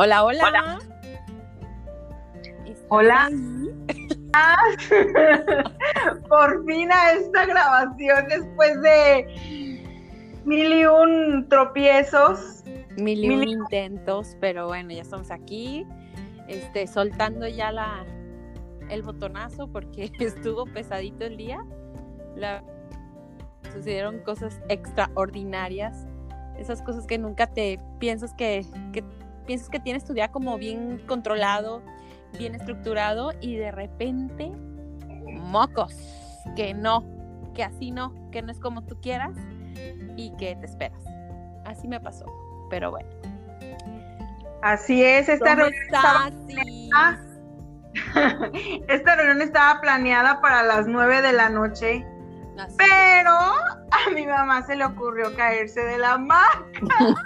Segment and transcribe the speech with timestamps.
[0.00, 0.78] Hola, hola.
[2.88, 3.28] Hola.
[6.28, 9.26] Por fin a esta grabación después de
[10.44, 12.62] mil y un tropiezos.
[12.96, 15.84] Mil y un intentos, pero bueno, ya estamos aquí.
[16.46, 18.06] Este, soltando ya la
[18.90, 21.58] el botonazo porque estuvo pesadito el día.
[23.72, 26.06] sucedieron cosas extraordinarias.
[26.56, 29.02] Esas cosas que nunca te piensas que, que
[29.48, 31.82] piensas que tienes tu día como bien controlado,
[32.38, 34.52] bien estructurado y de repente,
[35.26, 35.96] mocos,
[36.54, 37.02] que no,
[37.54, 39.34] que así no, que no es como tú quieras
[40.16, 41.02] y que te esperas.
[41.64, 42.26] Así me pasó,
[42.68, 43.08] pero bueno.
[44.60, 46.30] Así es, esta reunión estaba
[48.88, 52.04] esta reunión estaba planeada para las nueve de la noche
[52.76, 53.52] pero
[53.90, 56.60] a mi mamá se le ocurrió caerse de la hamaca,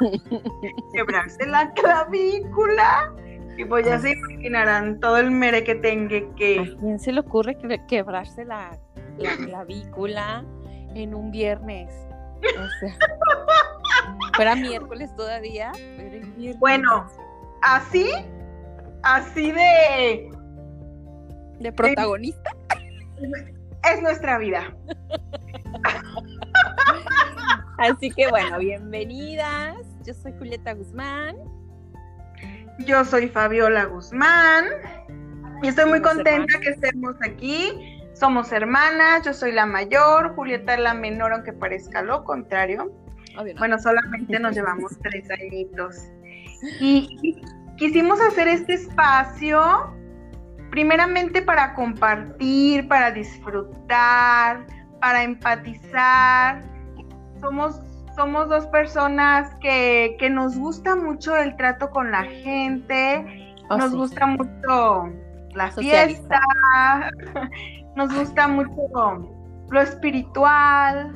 [0.93, 3.13] quebrarse la clavícula.
[3.57, 6.61] Y pues ya se imaginarán todo el mere que tenga que.
[6.61, 8.79] ¿A quién se le ocurre quebrarse la,
[9.45, 10.45] clavícula
[10.95, 11.93] en un viernes?
[12.39, 12.97] O sea,
[14.35, 15.73] fuera miércoles todavía,
[16.59, 17.07] Bueno,
[17.63, 18.11] así,
[19.03, 20.31] así de.
[21.61, 22.51] ¿De protagonista?
[23.91, 24.75] es nuestra vida.
[27.83, 29.77] Así que bueno, bienvenidas.
[30.07, 31.35] Yo soy Julieta Guzmán.
[32.87, 34.67] Yo soy Fabiola Guzmán.
[35.63, 38.01] Y estoy muy contenta que estemos aquí.
[38.15, 42.93] Somos hermanas, yo soy la mayor, Julieta es la menor, aunque parezca lo contrario.
[43.59, 45.97] Bueno, solamente nos llevamos tres añitos.
[46.79, 47.43] Y
[47.79, 49.93] quisimos hacer este espacio
[50.71, 54.69] primeramente para compartir, para disfrutar,
[55.01, 56.72] para empatizar.
[57.43, 57.81] Somos,
[58.17, 64.27] somos dos personas que, nos gusta mucho el trato con la gente, oh, nos gusta
[64.27, 65.11] mucho
[65.53, 66.41] la fiesta,
[67.97, 69.35] nos gusta mucho
[69.71, 71.13] lo espiritual.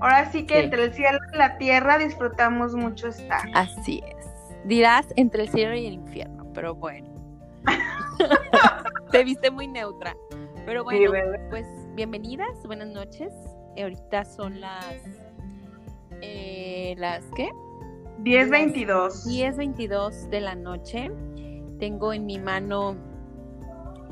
[0.00, 3.42] Ahora sí que entre el cielo y la tierra disfrutamos mucho estar.
[3.54, 4.26] Así es.
[4.64, 7.08] Dirás entre el cielo y el infierno, pero bueno.
[9.12, 10.16] Te viste muy neutra.
[10.66, 11.12] Pero bueno,
[11.50, 13.32] pues bienvenidas, buenas noches.
[13.80, 14.96] Ahorita son las.
[16.20, 17.50] Eh, ¿Las qué?
[18.20, 19.26] 10.22.
[19.26, 21.10] 10.22 de la noche.
[21.78, 22.96] Tengo en mi mano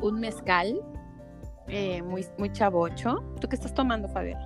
[0.01, 0.81] un mezcal
[1.69, 3.23] eh, muy, muy chavocho.
[3.41, 4.45] ¿Tú qué estás tomando, Fabiola?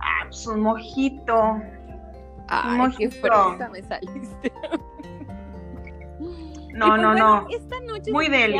[0.00, 1.56] Ah, pues un mojito.
[2.48, 3.56] Ay, un mojito.
[3.58, 4.52] qué me saliste.
[6.76, 7.46] No, pues no, no.
[7.48, 8.58] Esta noche Muy deli.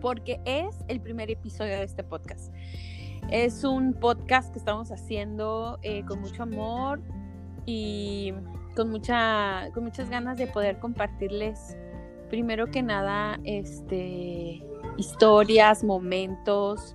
[0.00, 2.50] Porque es el primer episodio de este podcast.
[3.30, 7.00] Es un podcast que estamos haciendo eh, con mucho amor
[7.64, 8.32] y
[8.76, 11.76] con, mucha, con muchas ganas de poder compartirles,
[12.30, 14.62] primero que nada, este,
[14.96, 16.94] historias, momentos,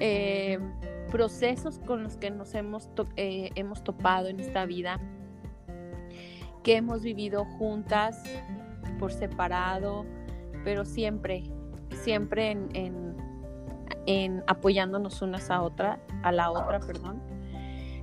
[0.00, 0.58] eh,
[1.10, 5.00] procesos con los que nos hemos, eh, hemos topado en esta vida,
[6.62, 8.22] que hemos vivido juntas
[8.98, 10.04] por separado,
[10.62, 11.44] pero siempre,
[12.02, 13.13] siempre en, en,
[14.46, 17.22] apoyándonos unas a otra, a la otra, perdón.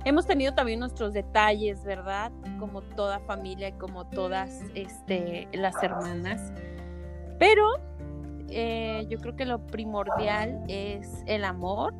[0.04, 2.32] Hemos tenido también nuestros detalles, ¿verdad?
[2.58, 6.52] Como toda familia y como todas este, las hermanas.
[7.38, 7.68] Pero
[8.48, 11.94] eh, yo creo que lo primordial es el amor,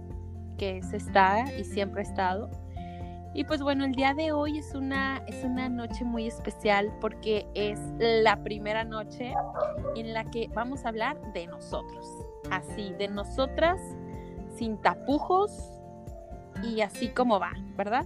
[0.58, 2.50] que es está y siempre ha estado.
[3.34, 7.46] Y pues bueno, el día de hoy es una, es una noche muy especial porque
[7.54, 9.32] es la primera noche
[9.96, 12.06] en la que vamos a hablar de nosotros.
[12.50, 13.80] Así, de nosotras,
[14.56, 15.70] sin tapujos
[16.62, 18.04] y así como va, ¿verdad?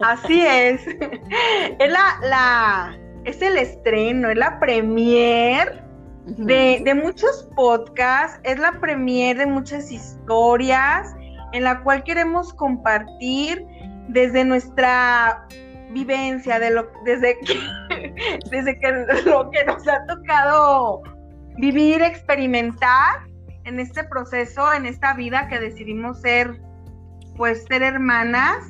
[0.00, 0.86] Así es.
[1.78, 5.82] Es la, la, es el estreno, es la premier
[6.26, 11.14] de, de muchos podcasts, es la premier de muchas historias
[11.52, 13.64] en la cual queremos compartir
[14.08, 15.46] desde nuestra
[15.90, 18.92] vivencia, de lo, desde, que, desde que
[19.24, 21.02] lo que nos ha tocado
[21.58, 23.26] vivir, experimentar
[23.64, 26.60] en este proceso, en esta vida que decidimos ser,
[27.36, 28.64] pues ser hermanas.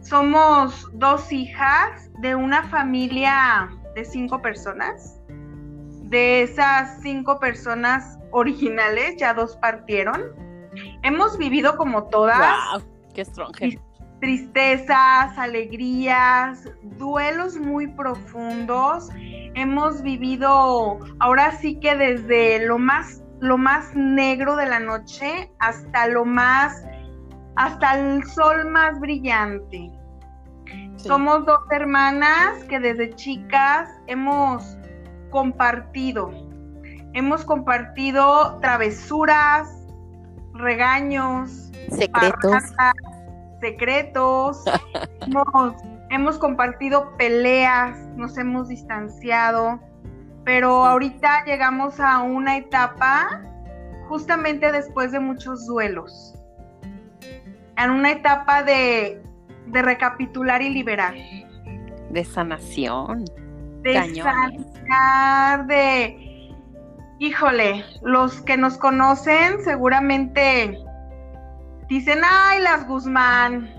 [0.00, 5.20] Somos dos hijas de una familia de cinco personas.
[6.04, 10.22] De esas cinco personas originales, ya dos partieron.
[11.02, 12.38] Hemos vivido como todas.
[12.72, 12.82] Wow,
[13.12, 13.52] qué strong
[14.20, 19.08] tristezas, alegrías, duelos muy profundos.
[19.56, 26.06] Hemos vivido ahora sí que desde lo más lo más negro de la noche hasta
[26.08, 26.84] lo más
[27.56, 29.90] hasta el sol más brillante.
[30.96, 34.76] Somos dos hermanas que desde chicas hemos
[35.30, 36.30] compartido.
[37.14, 39.68] Hemos compartido travesuras,
[40.52, 42.62] regaños, secretos.
[43.62, 44.64] secretos.
[45.26, 45.74] hemos,
[46.10, 49.80] hemos compartido peleas, nos hemos distanciado,
[50.44, 53.42] pero ahorita llegamos a una etapa
[54.08, 56.34] justamente después de muchos duelos,
[57.76, 59.20] en una etapa de,
[59.72, 61.14] recapitular y liberar.
[62.10, 63.24] De sanación.
[63.82, 66.52] De sanar, de...
[67.18, 70.78] Híjole, los que nos conocen seguramente
[71.88, 73.70] dicen, ay, las Guzmán,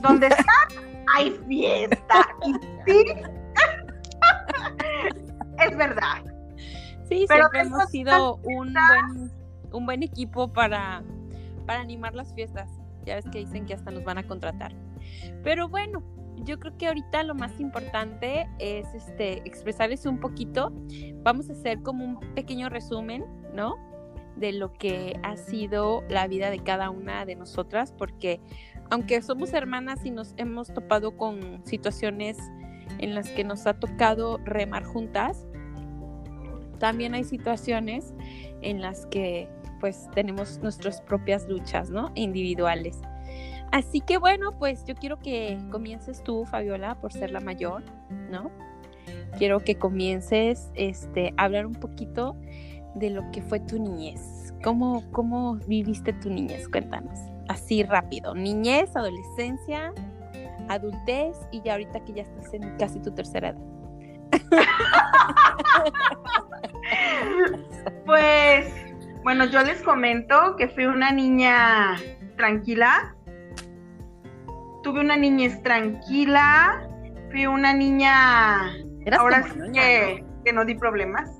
[0.00, 0.88] ¿dónde están?
[1.14, 2.28] hay fiesta.
[2.46, 2.52] Y
[2.86, 3.04] sí,
[5.58, 6.24] es verdad.
[7.08, 9.38] Sí, siempre hemos sido un buen
[9.72, 11.02] un buen equipo para,
[11.66, 12.70] para animar las fiestas.
[13.04, 14.74] Ya ves que dicen que hasta nos van a contratar.
[15.42, 16.02] Pero bueno,
[16.44, 20.72] yo creo que ahorita lo más importante es este expresarles un poquito.
[21.22, 23.24] Vamos a hacer como un pequeño resumen,
[23.54, 23.76] ¿no?
[24.36, 28.40] De lo que ha sido la vida de cada una de nosotras, porque
[28.90, 32.38] aunque somos hermanas y nos hemos topado con situaciones
[32.98, 35.46] en las que nos ha tocado remar juntas,
[36.78, 38.14] también hay situaciones
[38.62, 39.48] en las que
[39.80, 42.10] pues tenemos nuestras propias luchas, ¿no?
[42.14, 43.00] Individuales.
[43.70, 47.84] Así que bueno, pues yo quiero que comiences tú, Fabiola, por ser la mayor,
[48.30, 48.50] ¿no?
[49.38, 52.36] Quiero que comiences este, a hablar un poquito
[52.94, 54.54] de lo que fue tu niñez.
[54.64, 56.68] ¿Cómo, cómo viviste tu niñez?
[56.68, 57.18] Cuéntanos.
[57.48, 58.34] Así rápido.
[58.34, 59.92] Niñez, adolescencia,
[60.68, 63.58] adultez y ya ahorita que ya estás en casi tu tercera edad.
[68.04, 68.70] pues
[69.22, 71.96] bueno, yo les comento que fui una niña
[72.36, 73.14] tranquila.
[74.82, 76.86] Tuve una niñez tranquila.
[77.30, 78.72] Fui una niña.
[79.18, 81.37] ahora sí que, que no di problemas.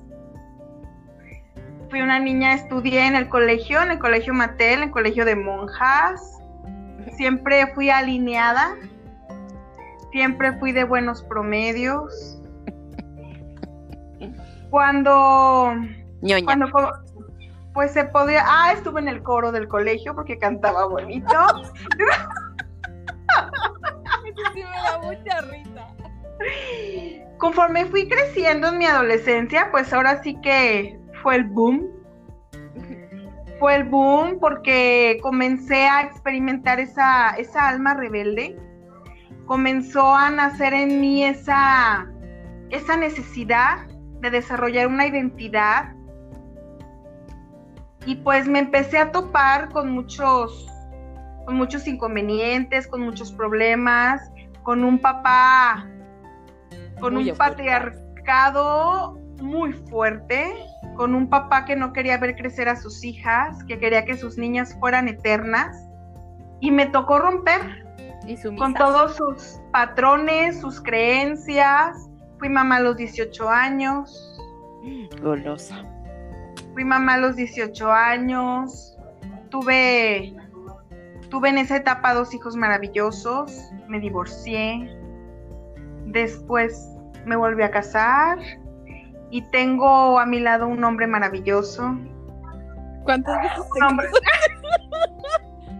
[1.89, 5.35] Fui una niña, estudié en el colegio, en el colegio Matel, en el colegio de
[5.35, 6.37] monjas.
[7.15, 8.75] Siempre fui alineada.
[10.11, 12.39] Siempre fui de buenos promedios.
[14.69, 15.73] Cuando,
[16.45, 16.67] cuando
[17.73, 21.33] pues se podía, ah, estuve en el coro del colegio porque cantaba bonito.
[24.53, 25.87] sí me da mucha risa.
[27.39, 31.87] Conforme fui creciendo en mi adolescencia, pues ahora sí que fue el boom.
[33.59, 38.57] Fue el boom porque comencé a experimentar esa, esa alma rebelde.
[39.45, 42.07] Comenzó a nacer en mí esa,
[42.69, 43.87] esa necesidad
[44.21, 45.93] de desarrollar una identidad,
[48.05, 50.67] y pues me empecé a topar con muchos,
[51.45, 54.31] con muchos inconvenientes, con muchos problemas,
[54.63, 55.87] con un papá,
[56.99, 60.53] con un patriarcado muy fuerte,
[60.95, 64.37] con un papá que no quería ver crecer a sus hijas, que quería que sus
[64.37, 65.75] niñas fueran eternas.
[66.59, 67.85] Y me tocó romper
[68.57, 72.09] con todos sus patrones, sus creencias.
[72.37, 74.39] Fui mamá a los 18 años.
[75.21, 75.83] Golosa.
[76.73, 78.97] Fui mamá a los 18 años.
[79.49, 80.35] Tuve,
[81.29, 83.71] tuve en esa etapa dos hijos maravillosos.
[83.87, 84.95] Me divorcié.
[86.05, 86.89] Después
[87.25, 88.37] me volví a casar.
[89.31, 91.97] Y tengo a mi lado un hombre maravilloso.
[93.03, 93.65] ¿Cuántas veces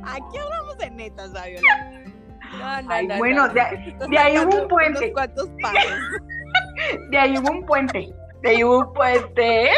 [0.06, 1.32] Aquí hablamos de netas.
[1.32, 3.62] No, no, Ay, bueno, de,
[4.18, 5.14] ahí hubo un puente.
[7.10, 8.14] de ahí hubo un puente.
[8.42, 9.70] De ahí hubo un puente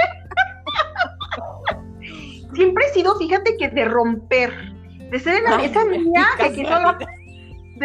[2.53, 4.51] siempre he sido, fíjate que de romper,
[5.09, 6.97] de ser esa niña que quiso la,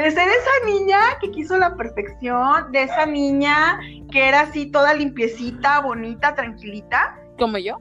[0.03, 3.79] de ser esa niña que quiso la perfección, de esa niña
[4.11, 7.19] que era así toda limpiecita, bonita, tranquilita.
[7.39, 7.81] Como yo.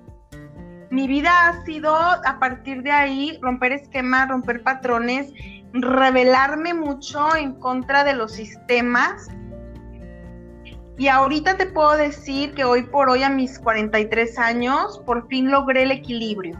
[0.89, 5.31] Mi vida ha sido a partir de ahí romper esquemas, romper patrones,
[5.74, 9.27] revelarme mucho en contra de los sistemas.
[10.98, 15.51] Y ahorita te puedo decir que hoy por hoy a mis 43 años por fin
[15.51, 16.57] logré el equilibrio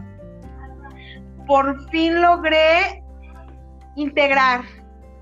[1.46, 3.02] por fin logré
[3.94, 4.62] integrar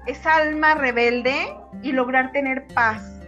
[0.06, 3.20] esa alma rebelde y lograr tener paz.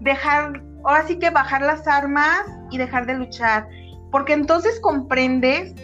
[0.00, 3.68] Dejar, ahora sí que bajar las armas y dejar de luchar,
[4.10, 5.74] porque entonces comprendes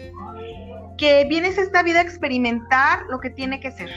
[0.97, 3.89] que vienes a esta vida a experimentar lo que tiene que ser.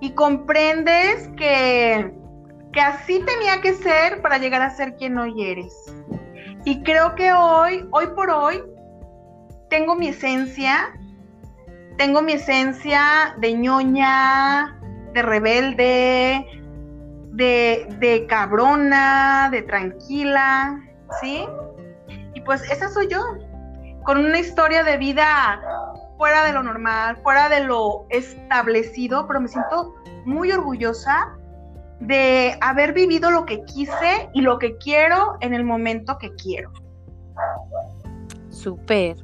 [0.00, 2.12] Y comprendes que,
[2.72, 5.74] que así tenía que ser para llegar a ser quien hoy eres.
[6.64, 8.62] Y creo que hoy, hoy por hoy,
[9.68, 10.92] tengo mi esencia,
[12.02, 14.76] tengo mi esencia de ñoña,
[15.14, 16.44] de rebelde,
[17.30, 20.80] de, de cabrona, de tranquila,
[21.20, 21.46] ¿sí?
[22.34, 23.22] Y pues esa soy yo,
[24.02, 25.62] con una historia de vida
[26.18, 29.94] fuera de lo normal, fuera de lo establecido, pero me siento
[30.24, 31.38] muy orgullosa
[32.00, 36.72] de haber vivido lo que quise y lo que quiero en el momento que quiero.
[38.48, 39.18] Súper.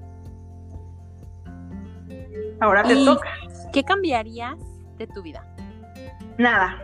[2.60, 3.28] Ahora te toca.
[3.72, 4.58] ¿Qué cambiarías
[4.96, 5.44] de tu vida?
[6.38, 6.82] Nada.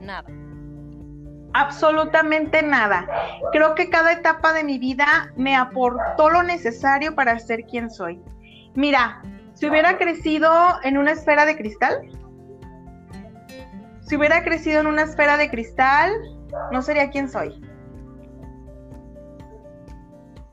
[0.00, 0.28] Nada.
[1.54, 3.06] Absolutamente nada.
[3.52, 8.22] Creo que cada etapa de mi vida me aportó lo necesario para ser quien soy.
[8.74, 9.22] Mira,
[9.54, 10.50] si hubiera crecido
[10.82, 12.08] en una esfera de cristal,
[14.00, 16.12] si hubiera crecido en una esfera de cristal,
[16.70, 17.60] no sería quien soy.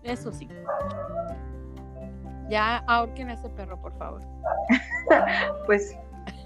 [0.04, 0.50] Eso sí.
[2.50, 4.22] Ya ahorquen a ese perro, por favor.
[5.66, 5.98] pues,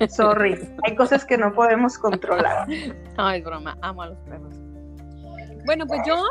[0.09, 0.57] sorry.
[0.83, 2.67] Hay cosas que no podemos controlar.
[3.17, 3.77] No, es broma.
[3.81, 4.55] Amo a los perros.
[5.65, 6.25] Bueno, pues yo,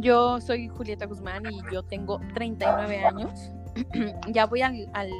[0.00, 3.52] yo soy Julieta Guzmán y yo tengo 39 años.
[4.28, 5.10] ya voy al, al,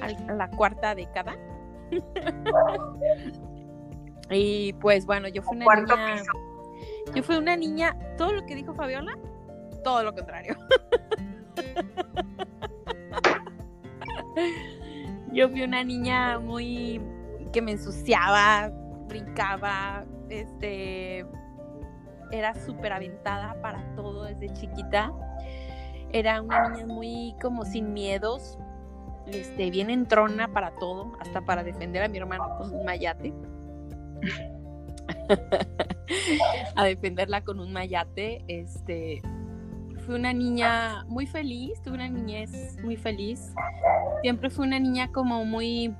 [0.00, 1.36] a la cuarta década.
[4.30, 6.22] y pues bueno, yo fui una niña.
[7.14, 9.16] Yo fui una niña, todo lo que dijo Fabiola,
[9.82, 10.56] todo lo contrario.
[15.32, 17.00] Yo fui una niña muy
[17.52, 18.70] que me ensuciaba,
[19.08, 21.24] brincaba, este
[22.30, 25.12] era súper aventada para todo desde chiquita.
[26.12, 28.58] Era una niña muy como sin miedos,
[29.26, 33.32] este, bien entrona para todo, hasta para defender a mi hermano con un mayate.
[36.76, 39.22] a defenderla con un mayate, este,
[40.08, 43.52] fui una niña muy feliz, tuve una niñez muy feliz.
[44.22, 45.94] Siempre fui una niña como muy,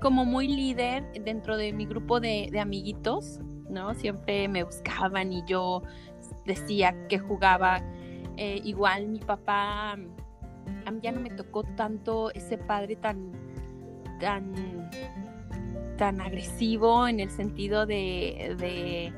[0.00, 3.38] como muy líder dentro de mi grupo de, amiguitos,
[3.68, 3.92] ¿no?
[3.92, 5.82] Siempre me buscaban y yo
[6.46, 7.82] decía que jugaba.
[8.38, 13.30] Eh, igual mi papá, a mí ya no me tocó tanto ese padre tan,
[14.20, 14.88] tan,
[15.98, 19.12] tan agresivo en el sentido de, de,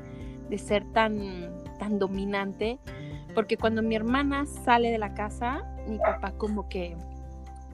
[0.49, 1.49] de ser tan,
[1.79, 2.77] tan dominante
[3.35, 6.97] porque cuando mi hermana sale de la casa, mi papá como que,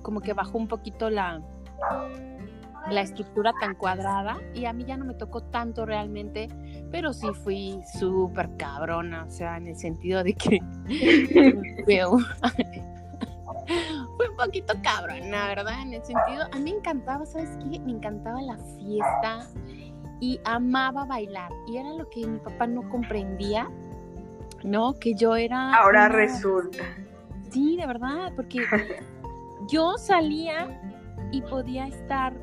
[0.01, 1.41] como que bajó un poquito la,
[2.89, 6.50] la estructura tan cuadrada y a mí ya no me tocó tanto realmente,
[6.91, 10.60] pero sí fui súper cabrona, o sea, en el sentido de que
[14.18, 15.82] fue un poquito cabrona, ¿verdad?
[15.84, 17.80] En el sentido, a mí me encantaba, ¿sabes qué?
[17.80, 19.48] Me encantaba la fiesta
[20.20, 23.70] y amaba bailar y era lo que mi papá no comprendía
[24.63, 24.94] ¿no?
[25.00, 25.75] Que yo era...
[25.75, 26.84] Ahora resulta.
[27.50, 28.60] Sí, de verdad, porque
[29.70, 30.80] yo salía
[31.32, 32.34] y podía estar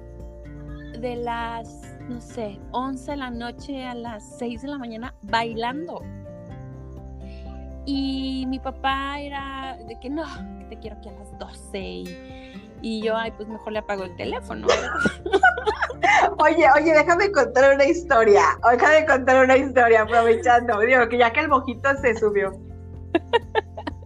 [0.98, 6.02] de las, no sé, 11 de la noche a las 6 de la mañana bailando.
[7.87, 10.25] Y mi papá era de que no,
[10.68, 11.78] te quiero aquí a las 12.
[11.80, 12.47] Y,
[12.82, 14.66] yo, ay, pues mejor le apago el teléfono.
[16.38, 18.42] Oye, oye, déjame contar una historia.
[18.70, 20.78] Déjame contar una historia, aprovechando.
[20.80, 22.52] Digo, que ya que el mojito se subió.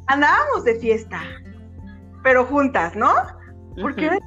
[0.06, 1.20] Andábamos de fiesta,
[2.22, 3.12] pero juntas, ¿no?
[3.80, 4.18] Porque era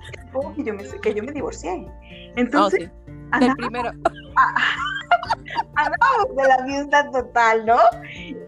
[0.55, 1.87] que yo, me, que yo me divorcié.
[2.35, 2.89] Entonces,
[3.33, 3.91] oh, el primero.
[5.75, 7.79] andábamos de la fiesta total, ¿no?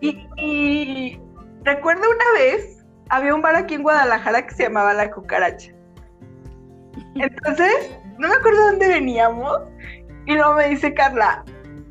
[0.01, 1.21] Y, y
[1.63, 5.76] recuerdo una vez, había un bar aquí en Guadalajara que se llamaba La Cucaracha.
[7.15, 9.59] Entonces, no me acuerdo dónde veníamos.
[10.25, 11.43] Y luego me dice Carla,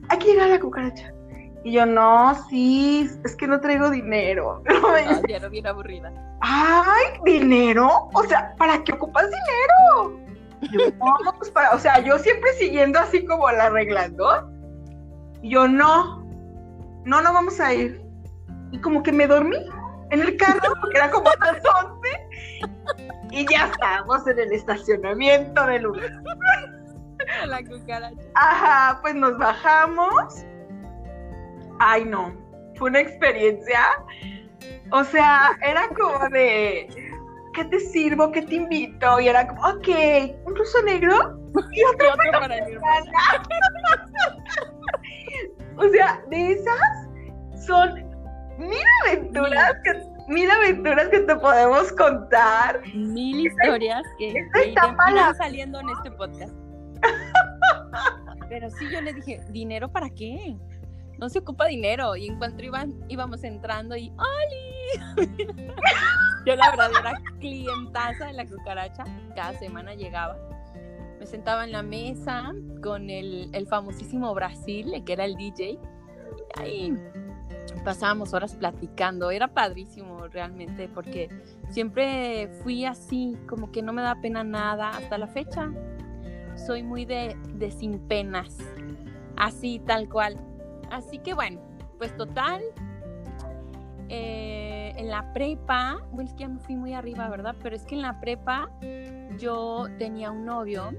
[0.08, 1.12] hay que llegar a la cucaracha.
[1.64, 4.62] Y yo, no, sí, es que no traigo dinero.
[4.68, 6.12] No, ya bien aburrida.
[6.40, 8.08] Ay, ¿dinero?
[8.12, 10.20] O sea, ¿para qué ocupas dinero?
[10.72, 10.90] Yo,
[11.24, 14.48] no, pues para, o sea, yo siempre siguiendo así como la arreglando.
[15.42, 16.24] Y yo, no,
[17.04, 18.00] no, no vamos a ir.
[18.70, 19.58] Y como que me dormí
[20.10, 23.15] en el carro, porque era como las 11.
[23.36, 26.10] Y ya estamos en el estacionamiento del lugar.
[27.46, 28.22] La cucaracha.
[28.34, 30.46] Ajá, pues nos bajamos.
[31.78, 32.34] Ay, no.
[32.76, 33.82] Fue una experiencia.
[34.90, 36.88] O sea, era como de.
[37.52, 38.32] ¿Qué te sirvo?
[38.32, 39.20] ¿Qué te invito?
[39.20, 39.88] Y era como, ok,
[40.46, 41.38] un ruso negro
[41.72, 42.56] y otro, para
[45.76, 47.96] o sea, de esas son
[48.58, 52.82] mil aventuras que mil aventuras que te podemos contar.
[52.94, 54.96] Mil historias que, están
[55.36, 56.54] saliendo en este podcast.
[58.48, 60.56] Pero sí, yo le dije, ¿dinero para qué?
[61.18, 62.16] No se ocupa dinero.
[62.16, 65.26] Y en cuanto iban, íbamos entrando y ¡Oli!
[66.46, 69.04] yo la verdad era clientaza de la cucaracha.
[69.34, 70.36] Cada semana llegaba.
[71.18, 72.52] me sentaba en la mesa
[72.82, 75.78] con el, el famosísimo Brasil, que era el DJ.
[76.56, 76.94] Ahí
[77.84, 79.30] pasábamos horas platicando.
[79.30, 81.28] Era padrísimo realmente porque
[81.70, 85.70] siempre fui así, como que no me da pena nada hasta la fecha.
[86.56, 88.56] Soy muy de, de sin penas,
[89.36, 90.38] así tal cual.
[90.90, 91.60] Así que bueno,
[91.98, 92.62] pues total,
[94.08, 97.56] eh, en la prepa, bueno, es que ya me fui muy arriba, ¿verdad?
[97.62, 98.70] Pero es que en la prepa
[99.38, 100.90] yo tenía un novio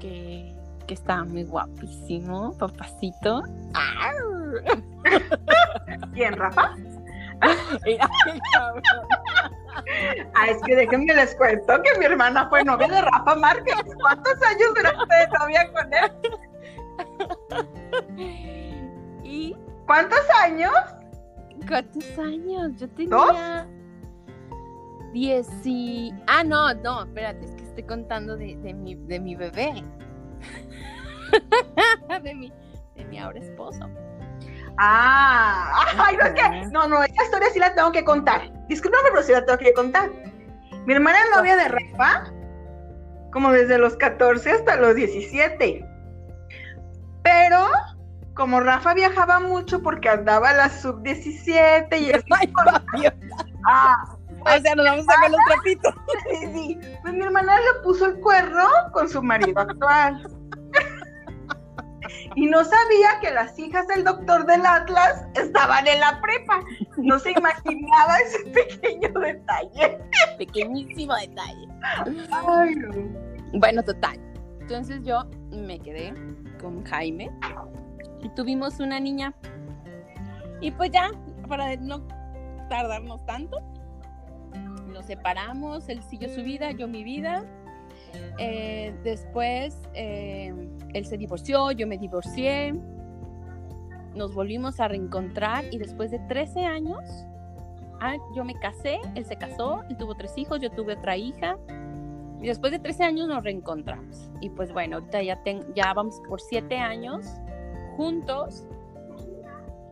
[0.00, 0.54] que,
[0.86, 3.42] que estaba muy guapísimo, papacito.
[6.14, 6.74] ¿Quién, Rafa?
[10.34, 13.74] ah, es que déjenme les cuento que mi hermana fue novia de Rafa Márquez.
[14.00, 16.12] ¿Cuántos años duraste de novia con él?
[19.24, 19.56] ¿Y
[19.86, 20.72] ¿Cuántos años?
[21.68, 22.72] cuántos años?
[22.76, 23.66] Yo tenía...
[25.12, 26.14] Diez y...
[26.26, 29.84] Ah, no, no, espérate, es que estoy contando de, de mi, de mi bebé.
[32.22, 32.50] de, mi,
[32.96, 33.90] de mi ahora esposo.
[34.78, 36.64] Ah, ay, no, es que, Ajá.
[36.70, 38.52] no, no, esta historia sí la tengo que contar.
[38.68, 40.10] Discúlpame, pero sí la tengo que contar.
[40.86, 42.24] Mi hermana es novia de Rafa,
[43.32, 45.86] como desde los 14 hasta los 17.
[47.22, 47.68] Pero,
[48.34, 52.52] como Rafa viajaba mucho porque andaba a la sub-17 y así, Ay,
[53.66, 55.94] ah, O sea, nos vamos a sacar los trapitos.
[56.30, 56.80] sí, sí.
[57.02, 60.41] Pues mi hermana le puso el cuerno con su marido actual.
[62.34, 66.60] Y no sabía que las hijas del doctor del Atlas estaban en la prepa.
[66.96, 69.98] No se imaginaba ese pequeño detalle.
[70.38, 71.68] Pequeñísimo detalle.
[72.30, 73.58] Ay, no.
[73.58, 74.18] Bueno, total.
[74.60, 76.14] Entonces yo me quedé
[76.60, 77.30] con Jaime
[78.22, 79.34] y tuvimos una niña.
[80.60, 81.10] Y pues ya,
[81.48, 82.06] para no
[82.70, 83.58] tardarnos tanto,
[84.86, 87.44] nos separamos, él siguió su vida, yo mi vida.
[88.38, 90.52] Eh, después eh,
[90.94, 92.74] él se divorció, yo me divorcié.
[94.14, 97.00] Nos volvimos a reencontrar y después de 13 años,
[98.00, 101.56] ah, yo me casé, él se casó, él tuvo tres hijos, yo tuve otra hija.
[102.40, 104.30] Y después de 13 años nos reencontramos.
[104.40, 105.40] Y pues bueno, ahorita ya,
[105.74, 107.26] ya vamos por 7 años
[107.96, 108.66] juntos.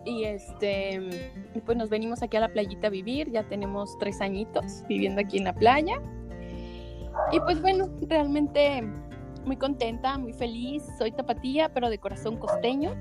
[0.05, 1.31] Y este,
[1.65, 3.31] pues nos venimos aquí a la playita a vivir.
[3.31, 6.01] Ya tenemos tres añitos viviendo aquí en la playa.
[7.33, 8.83] Y pues bueno, realmente
[9.45, 10.83] muy contenta, muy feliz.
[10.99, 12.95] Soy tapatía, pero de corazón costeño.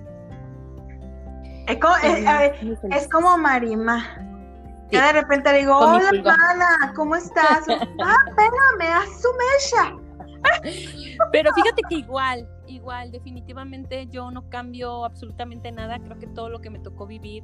[1.67, 2.79] Es como, es- feliz.
[2.91, 4.03] es como Marima.
[4.89, 4.95] Sí.
[4.95, 7.65] Ya de repente le digo, Con hola hermana, ¿cómo estás?
[8.03, 9.95] ah, espérame, haz su mecha.
[11.32, 15.99] Pero fíjate que igual, igual, definitivamente yo no cambio absolutamente nada.
[15.99, 17.43] Creo que todo lo que me tocó vivir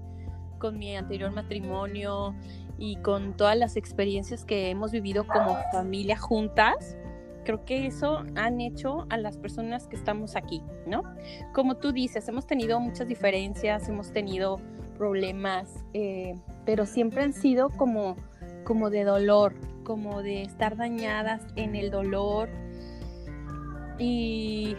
[0.59, 2.33] con mi anterior matrimonio
[2.77, 6.97] y con todas las experiencias que hemos vivido como familia juntas,
[7.45, 11.03] creo que eso han hecho a las personas que estamos aquí, ¿no?
[11.53, 14.59] Como tú dices, hemos tenido muchas diferencias, hemos tenido
[14.97, 16.35] problemas, eh,
[16.65, 18.15] pero siempre han sido como,
[18.65, 22.49] como de dolor, como de estar dañadas en el dolor.
[23.97, 24.75] Y,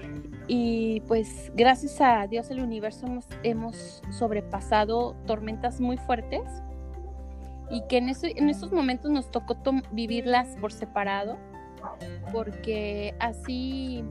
[0.47, 6.43] y, pues gracias a Dios el universo hemos, hemos sobrepasado tormentas muy fuertes
[7.71, 9.57] y que en, ese- en esos momentos nos tocó
[9.93, 11.37] vivirlas por separado
[12.33, 14.05] porque así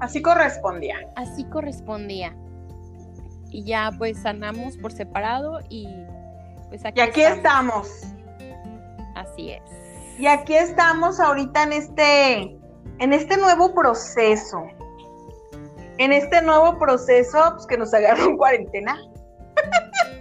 [0.00, 0.96] Así correspondía.
[1.16, 2.36] así correspondía.
[3.50, 5.88] Y ya pues sanamos por separado y
[6.68, 7.88] pues aquí, Y aquí estamos.
[9.14, 9.62] Así es.
[10.18, 12.58] Y aquí estamos ahorita en este,
[12.98, 14.62] en este nuevo proceso.
[15.98, 19.00] En este nuevo proceso pues, que nos agarró en cuarentena.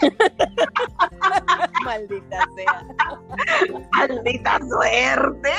[1.83, 2.85] Maldita sea.
[3.91, 5.53] Maldita suerte.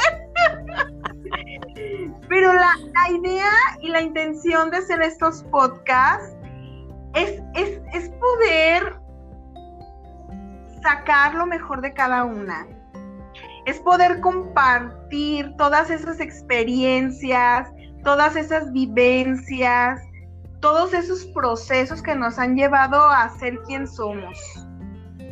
[2.28, 6.36] Pero la, la idea y la intención de hacer estos podcasts
[7.14, 8.98] es, es, es poder
[10.82, 12.66] sacar lo mejor de cada una.
[13.66, 17.68] Es poder compartir todas esas experiencias,
[18.02, 20.00] todas esas vivencias,
[20.60, 24.38] todos esos procesos que nos han llevado a ser quien somos.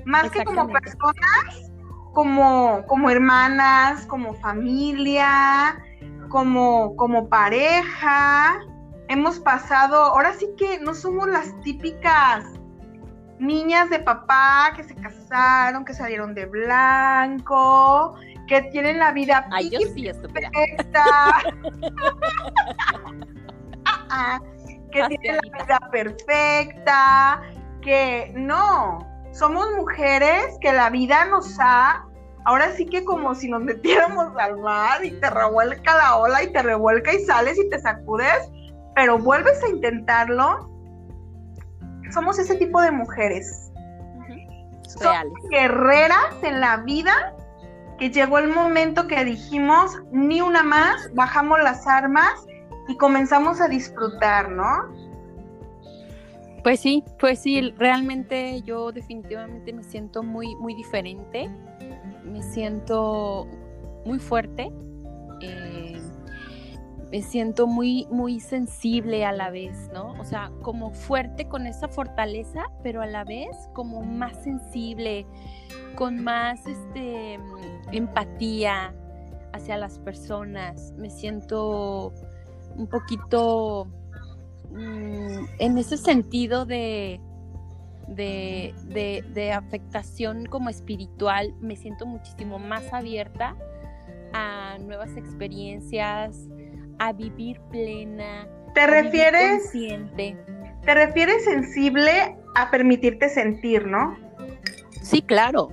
[0.04, 1.70] Más que como personas,
[2.12, 5.82] como, como hermanas, como familia,
[6.28, 8.60] como, como pareja.
[9.08, 12.44] Hemos pasado, ahora sí que no somos las típicas
[13.38, 18.14] niñas de papá que se casaron, que salieron de blanco,
[18.46, 21.04] que tienen la vida Ay, yo sí, perfecta.
[24.08, 24.40] Ah,
[24.96, 27.42] que Así tienen la vida perfecta,
[27.82, 28.98] que no,
[29.32, 32.06] somos mujeres que la vida nos ha
[32.46, 36.52] ahora sí que como si nos metiéramos al mar y te revuelca la ola y
[36.52, 38.50] te revuelca y sales y te sacudes,
[38.94, 40.70] pero vuelves a intentarlo.
[42.12, 43.72] Somos ese tipo de mujeres.
[44.86, 47.34] Somos guerreras en la vida
[47.98, 52.46] que llegó el momento que dijimos, ni una más, bajamos las armas
[52.88, 55.06] y comenzamos a disfrutar, ¿no?
[56.62, 61.48] Pues sí, pues sí, realmente yo definitivamente me siento muy, muy diferente,
[62.24, 63.46] me siento
[64.04, 64.72] muy fuerte,
[65.40, 66.00] eh,
[67.12, 70.14] me siento muy, muy sensible a la vez, ¿no?
[70.18, 75.24] O sea, como fuerte con esa fortaleza, pero a la vez como más sensible,
[75.94, 77.38] con más este,
[77.92, 78.92] empatía
[79.52, 82.12] hacia las personas, me siento
[82.76, 83.86] un poquito
[84.70, 87.20] mm, en ese sentido de,
[88.08, 93.56] de, afectación como espiritual, me siento muchísimo más abierta
[94.32, 96.48] a nuevas experiencias,
[96.98, 98.48] a vivir plena.
[98.74, 99.72] ¿Te refieres?
[99.72, 104.16] ¿Te refieres sensible a permitirte sentir, no?
[105.02, 105.70] Sí, claro.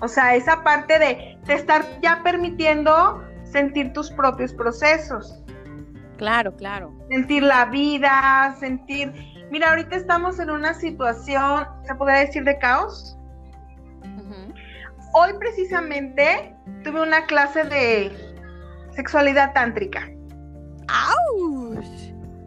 [0.00, 5.42] O sea, esa parte de, de estar ya permitiendo sentir tus propios procesos.
[6.22, 6.94] Claro, claro.
[7.10, 9.12] Sentir la vida, sentir...
[9.50, 13.18] Mira, ahorita estamos en una situación, se podría decir, de caos.
[15.14, 16.54] Hoy precisamente
[16.84, 18.12] tuve una clase de
[18.92, 20.08] sexualidad tántrica.
[20.86, 21.84] ¡Auch!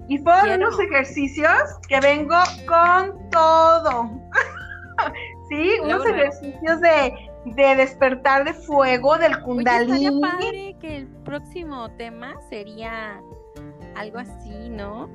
[0.07, 1.59] Y fueron unos ejercicios
[1.89, 4.09] que vengo con todo.
[5.49, 10.07] sí, unos ejercicios de, de, despertar de fuego del kundalini.
[10.07, 13.19] Oye, padre que el próximo tema sería
[13.95, 15.09] algo así, ¿no?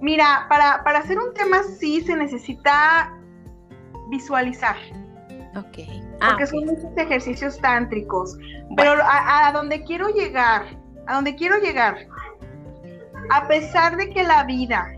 [0.00, 3.12] Mira, para, para hacer un tema así se necesita
[4.10, 4.76] visualizar.
[5.56, 5.78] Ok.
[6.20, 8.36] Ah, porque son muchos ejercicios tántricos.
[8.76, 10.64] Pero a, a donde quiero llegar,
[11.06, 11.96] a donde quiero llegar,
[13.30, 14.92] a pesar de que la vida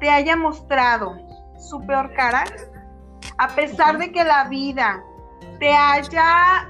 [0.00, 1.16] te haya mostrado
[1.58, 2.44] su peor cara,
[3.38, 5.02] a pesar de que la vida
[5.58, 6.68] te haya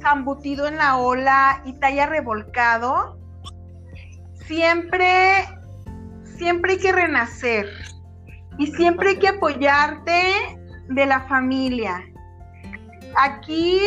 [0.00, 3.17] zambutido en la ola y te haya revolcado,
[4.48, 5.46] siempre,
[6.24, 7.68] siempre hay que renacer
[8.58, 10.32] y siempre hay que apoyarte
[10.88, 12.02] de la familia.
[13.16, 13.78] Aquí,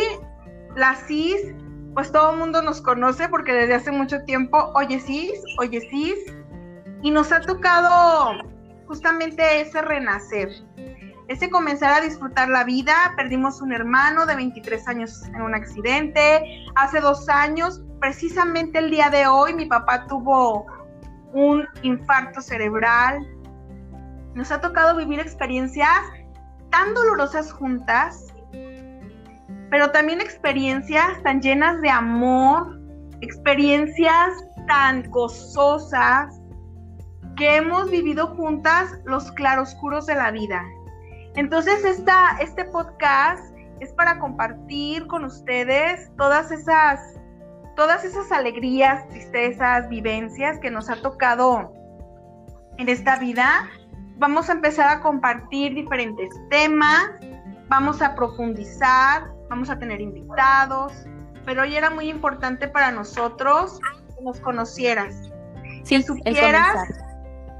[0.75, 1.53] la CIS,
[1.95, 6.19] pues todo el mundo nos conoce porque desde hace mucho tiempo, oye CIS, oye CIS,
[7.01, 8.43] y nos ha tocado
[8.87, 10.49] justamente ese renacer,
[11.31, 12.93] ese comenzar a disfrutar la vida.
[13.15, 19.09] Perdimos un hermano de 23 años en un accidente, hace dos años precisamente el día
[19.09, 20.65] de hoy mi papá tuvo
[21.33, 23.25] un infarto cerebral.
[24.33, 26.01] Nos ha tocado vivir experiencias
[26.69, 28.33] tan dolorosas juntas,
[29.69, 32.77] pero también experiencias tan llenas de amor,
[33.21, 34.33] experiencias
[34.67, 36.41] tan gozosas
[37.37, 40.61] que hemos vivido juntas los claroscuros de la vida.
[41.35, 43.43] Entonces esta, este podcast
[43.79, 46.99] es para compartir con ustedes todas esas
[47.75, 51.73] todas esas alegrías, tristezas, vivencias que nos ha tocado
[52.77, 53.69] en esta vida,
[54.17, 57.09] vamos a empezar a compartir diferentes temas,
[57.69, 60.93] vamos a profundizar, vamos a tener invitados,
[61.45, 63.79] pero hoy era muy importante para nosotros
[64.15, 65.31] que nos conocieras,
[65.83, 66.87] si supieras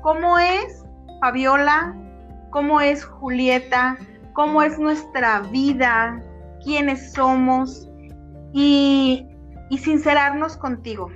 [0.01, 0.83] cómo es
[1.19, 1.95] Fabiola,
[2.51, 3.97] cómo es Julieta,
[4.33, 6.21] cómo es nuestra vida,
[6.63, 7.89] quiénes somos
[8.53, 9.25] y
[9.71, 11.09] y sincerarnos contigo.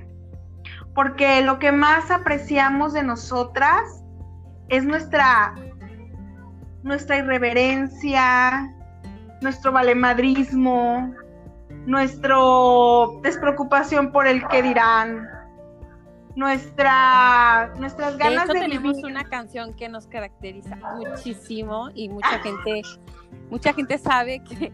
[0.95, 4.01] Porque lo que más apreciamos de nosotras
[4.69, 5.53] es nuestra,
[6.81, 8.73] nuestra irreverencia,
[9.41, 11.13] nuestro valemadrismo,
[11.85, 12.37] nuestra
[13.23, 15.27] despreocupación por el que dirán,
[16.35, 22.81] nuestra, nuestras ganas de, hecho, tenemos una canción que nos caracteriza muchísimo y mucha gente,
[23.49, 24.71] mucha gente sabe que,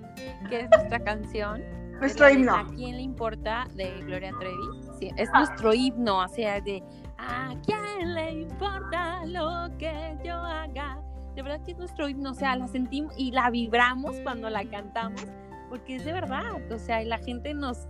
[0.50, 1.62] que es nuestra canción
[2.02, 2.56] nuestro himno.
[2.56, 4.82] ¿A quién le importa de Gloria Trevi?
[5.00, 6.84] Sí, es nuestro himno, o sea, de
[7.20, 11.00] ¿a quién le importa lo que yo haga?
[11.36, 14.66] De verdad que es nuestro himno, o sea, la sentimos y la vibramos cuando la
[14.66, 15.26] cantamos,
[15.70, 17.88] porque es de verdad, o sea, y la gente nos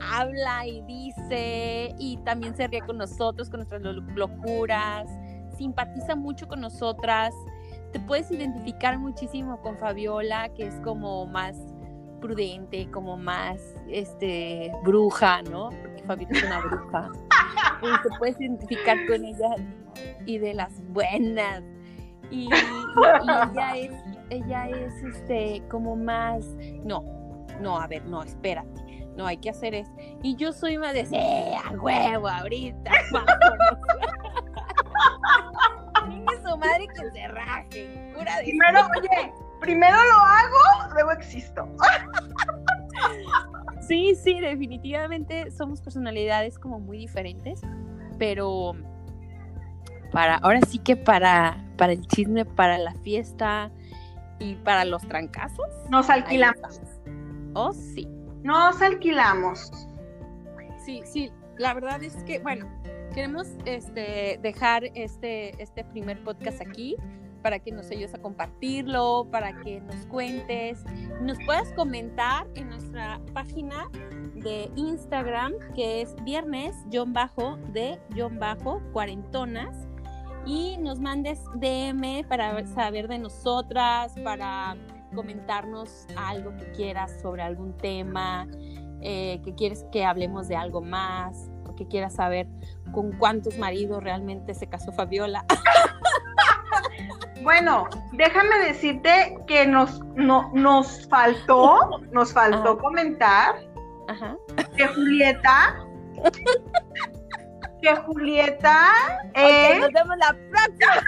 [0.00, 5.08] habla y dice y también se ríe con nosotros, con nuestras locuras,
[5.56, 7.34] simpatiza mucho con nosotras.
[7.92, 11.56] Te puedes identificar muchísimo con Fabiola, que es como más
[12.20, 15.70] prudente, como más este bruja, ¿no?
[15.70, 17.08] Porque Fabiola es una bruja.
[17.82, 19.54] y se puede identificar con ella
[20.26, 21.62] y de las buenas.
[22.30, 23.92] Y, ella es,
[24.28, 26.44] ella es este como más,
[26.84, 27.02] no,
[27.60, 28.77] no, a ver, no, espérate,
[29.18, 29.90] no, hay que hacer eso.
[30.22, 33.78] Y yo soy más de, sí, a huevo, ahorita, vámonos.
[36.42, 41.68] su madre que se raje, cura de Primero, oye, primero lo hago, luego existo.
[43.80, 47.62] Sí, sí, definitivamente somos personalidades como muy diferentes,
[48.18, 48.74] pero
[50.12, 53.70] para, ahora sí que para, para el chisme, para la fiesta
[54.38, 55.68] y para los trancazos.
[55.88, 56.82] Nos alquilamos.
[57.54, 58.06] Oh, sí.
[58.48, 59.70] Nos alquilamos.
[60.82, 62.66] Sí, sí, la verdad es que, bueno,
[63.12, 66.96] queremos este, dejar este, este primer podcast aquí
[67.42, 70.82] para que nos ayudes a compartirlo, para que nos cuentes,
[71.20, 73.86] nos puedas comentar en nuestra página
[74.36, 76.74] de Instagram, que es viernes,
[77.08, 77.98] bajo, de
[78.38, 79.76] bajo, cuarentonas,
[80.46, 84.74] y nos mandes DM para saber de nosotras, para
[85.14, 88.46] comentarnos algo que quieras sobre algún tema,
[89.00, 92.46] eh, que quieres que hablemos de algo más, o que quieras saber
[92.92, 95.44] con cuántos maridos realmente se casó Fabiola.
[97.42, 103.54] Bueno, déjame decirte que nos, no, nos faltó, nos faltó comentar
[104.76, 105.76] que Julieta,
[107.80, 108.76] que Julieta
[109.34, 109.80] es...
[109.80, 111.02] nos vemos la próxima.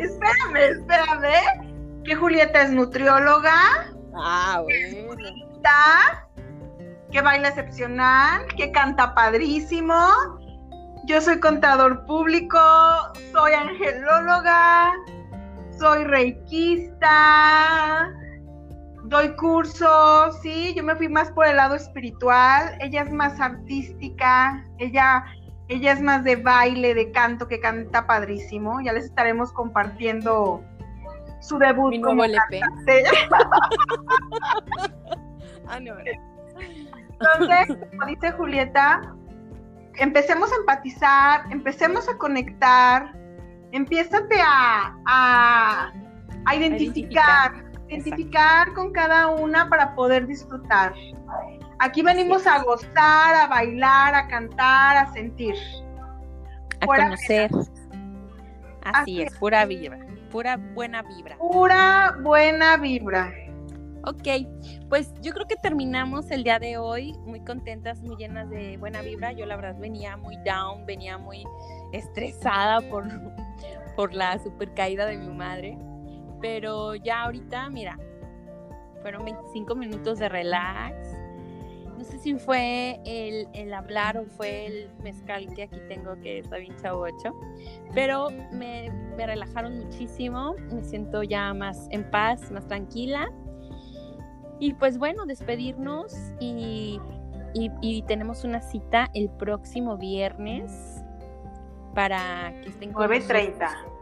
[0.00, 2.04] espérame, espérame.
[2.04, 3.92] Que Julieta es nutrióloga.
[4.14, 5.08] Ah, bueno.
[7.10, 10.38] Que baila excepcional, que canta padrísimo,
[11.06, 12.58] yo soy contador público,
[13.32, 14.92] soy angelóloga,
[15.78, 17.08] soy reikista,
[19.08, 24.64] doy cursos, sí, yo me fui más por el lado espiritual, ella es más artística,
[24.78, 25.24] ella,
[25.68, 30.62] ella es más de baile, de canto, que canta padrísimo, ya les estaremos compartiendo
[31.40, 32.60] su debut Mi como LP.
[35.68, 35.94] ah, no.
[37.20, 39.14] Entonces, como dice Julieta,
[39.94, 43.14] empecemos a empatizar, empecemos a conectar,
[43.72, 50.94] empiézate a, a, identificar, identificar, con cada una para poder disfrutar.
[51.78, 55.54] Aquí venimos a gozar, a bailar, a cantar, a sentir.
[56.80, 57.50] A conocer.
[58.84, 59.98] Así, es, pura vibra,
[60.30, 61.36] pura buena vibra.
[61.38, 63.32] Pura buena vibra.
[64.04, 64.26] Ok,
[64.88, 69.02] pues yo creo que terminamos el día de hoy muy contentas, muy llenas de buena
[69.02, 69.32] vibra.
[69.32, 71.44] Yo la verdad venía muy down, venía muy
[71.92, 73.04] estresada por,
[73.96, 75.76] por la super caída de mi madre.
[76.40, 77.98] Pero ya ahorita, mira,
[79.02, 80.94] fueron 25 minutos de relax.
[81.96, 86.38] No sé si fue el, el hablar o fue el mezcal que aquí tengo, que
[86.38, 87.34] está bien chavocho.
[87.92, 90.54] Pero me, me relajaron muchísimo.
[90.72, 93.28] Me siento ya más en paz, más tranquila
[94.60, 97.00] y pues bueno, despedirnos y,
[98.06, 101.02] tenemos una cita el próximo viernes
[101.94, 103.97] para que estén con 9.30.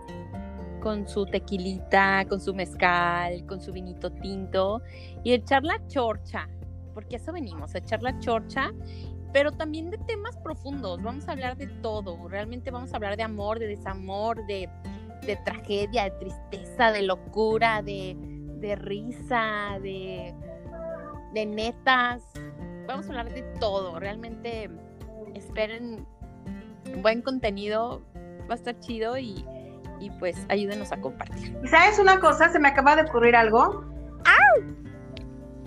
[0.86, 4.82] Con su tequilita, con su mezcal, con su vinito tinto
[5.24, 6.48] y echar la chorcha,
[6.94, 8.70] porque eso venimos, a echar la chorcha,
[9.32, 11.02] pero también de temas profundos.
[11.02, 14.68] Vamos a hablar de todo, realmente vamos a hablar de amor, de desamor, de,
[15.26, 18.16] de tragedia, de tristeza, de locura, de,
[18.60, 20.32] de risa, de
[21.36, 22.22] de netas.
[22.86, 23.98] Vamos a hablar de todo.
[23.98, 24.70] Realmente
[25.34, 26.06] esperen
[27.02, 28.02] buen contenido.
[28.48, 29.44] Va a estar chido y,
[30.18, 31.56] pues ayúdenos a compartir.
[31.62, 32.48] ¿Y sabes una cosa?
[32.48, 33.84] Se me acaba de ocurrir algo.
[34.24, 34.60] ¡Ah!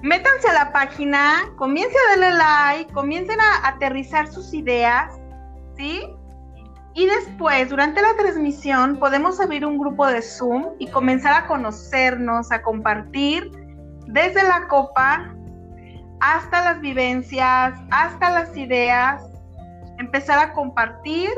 [0.01, 5.19] Métanse a la página, comiencen a darle like, comiencen a aterrizar sus ideas,
[5.75, 6.09] ¿sí?
[6.93, 12.51] Y después, durante la transmisión, podemos abrir un grupo de Zoom y comenzar a conocernos,
[12.51, 13.51] a compartir
[14.07, 15.33] desde la copa
[16.19, 19.23] hasta las vivencias, hasta las ideas,
[19.97, 21.29] empezar a compartir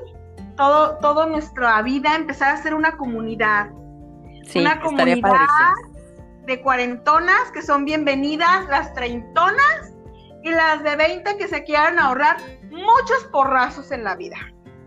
[0.62, 3.72] todo, toda nuestra vida, empezar a ser una comunidad.
[4.54, 5.74] una comunidad
[6.46, 9.96] de cuarentonas que son bienvenidas, las treintonas
[10.44, 12.38] y las de 20 que se quieran ahorrar
[12.70, 14.38] muchos porrazos en la vida.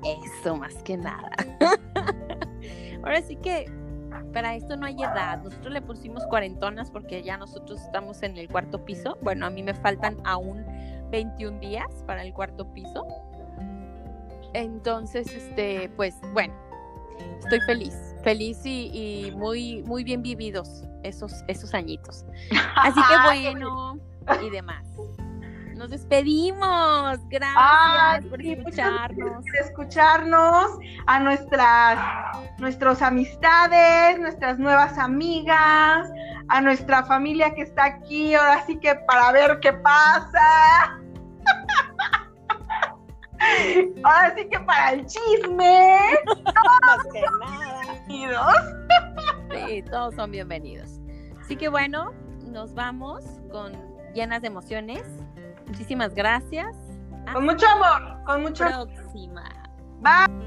[0.04, 1.30] Eso más que nada.
[3.02, 3.64] Ahora sí que
[4.32, 5.42] para esto no hay edad.
[5.42, 9.18] Nosotros le pusimos cuarentonas porque ya nosotros estamos en el cuarto piso.
[9.22, 10.64] Bueno, a mí me faltan aún
[11.10, 13.04] 21 días para el cuarto piso.
[14.54, 16.54] Entonces, este, pues bueno,
[17.40, 22.24] estoy feliz, feliz y, muy, muy bien vividos esos, esos añitos.
[22.76, 23.98] Así que bueno,
[24.42, 24.86] y demás.
[25.76, 27.18] Nos despedimos.
[27.28, 29.44] Gracias por escucharnos.
[29.44, 30.70] Por escucharnos
[31.06, 31.98] a nuestras
[32.58, 36.08] nuestros amistades, nuestras nuevas amigas,
[36.48, 41.00] a nuestra familia que está aquí, ahora sí que para ver qué pasa.
[44.04, 45.98] Ahora sí que para el chisme.
[46.82, 47.82] Más que nada.
[49.66, 51.00] Sí, todos son bienvenidos.
[51.40, 52.12] Así que bueno,
[52.50, 53.72] nos vamos con
[54.14, 55.02] llenas de emociones.
[55.66, 56.74] Muchísimas gracias.
[57.32, 59.44] Con mucho amor, con mucho próxima.
[60.00, 60.44] Bye.